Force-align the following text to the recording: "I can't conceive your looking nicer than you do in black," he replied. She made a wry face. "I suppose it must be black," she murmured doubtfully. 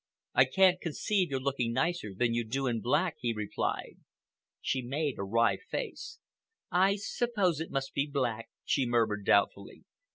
"I 0.33 0.45
can't 0.45 0.81
conceive 0.81 1.29
your 1.29 1.39
looking 1.41 1.73
nicer 1.73 2.15
than 2.17 2.33
you 2.33 2.43
do 2.43 2.65
in 2.65 2.81
black," 2.81 3.17
he 3.19 3.33
replied. 3.33 3.99
She 4.59 4.81
made 4.81 5.19
a 5.19 5.23
wry 5.23 5.57
face. 5.57 6.17
"I 6.71 6.95
suppose 6.95 7.59
it 7.59 7.69
must 7.69 7.93
be 7.93 8.07
black," 8.07 8.49
she 8.65 8.87
murmured 8.87 9.25
doubtfully. 9.27 9.83